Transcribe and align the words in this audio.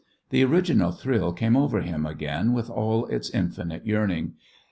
The 0.31 0.43
original 0.43 0.91
thrill 0.91 1.31
came 1.31 1.55
over 1.55 1.81
him 1.81 2.07
again 2.07 2.53
with 2.53 2.71
all 2.71 3.05
its 3.05 3.29
infinite 3.29 3.85
yearning. 3.85 4.33